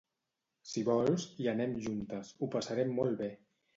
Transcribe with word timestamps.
si 0.69 0.83
vols, 0.87 1.27
hi 1.43 1.49
anem 1.53 1.75
juntes, 1.89 2.33
ho 2.41 2.49
passarem 2.57 2.97
molt 3.03 3.21
be. 3.21 3.29